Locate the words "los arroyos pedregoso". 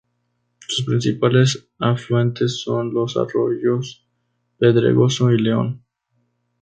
2.91-5.31